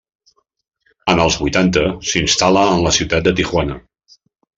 En 1.13 1.19
els 1.25 1.35
vuitanta 1.41 1.83
s'instal·la 2.11 2.63
en 2.71 2.81
la 2.87 2.95
ciutat 2.97 3.29
de 3.29 3.35
Tijuana. 3.41 3.77